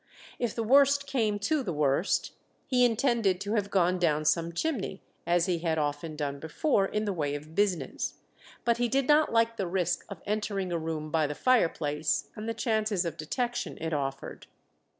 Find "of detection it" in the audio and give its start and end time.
13.05-13.93